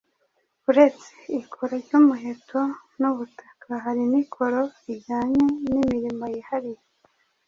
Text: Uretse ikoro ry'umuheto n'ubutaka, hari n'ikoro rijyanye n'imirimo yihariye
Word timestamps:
Uretse 0.69 1.09
ikoro 1.39 1.73
ry'umuheto 1.83 2.61
n'ubutaka, 2.99 3.69
hari 3.85 4.03
n'ikoro 4.11 4.61
rijyanye 4.85 5.43
n'imirimo 5.71 6.25
yihariye 6.33 6.83